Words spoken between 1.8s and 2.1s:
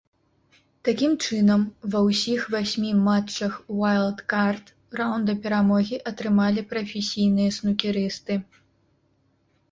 ва